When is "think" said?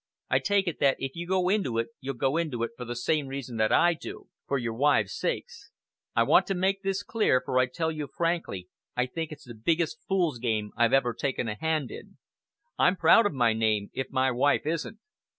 9.05-9.31